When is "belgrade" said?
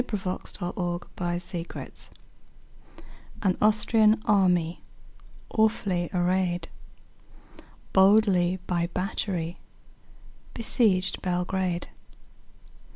1.15-1.99, 11.21-11.89